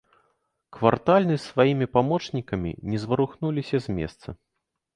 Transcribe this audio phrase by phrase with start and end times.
[0.77, 4.29] Квартальны з сваімі памочнікамі не зварухнуліся з месца.